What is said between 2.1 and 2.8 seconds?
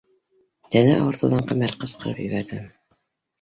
ебәрҙе: